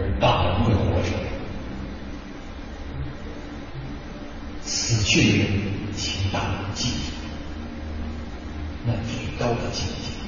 [0.00, 1.08] 而大人会活着。
[4.62, 5.48] 死去的人，
[5.96, 6.94] 请大人记住，
[8.86, 10.27] 那最高的境界。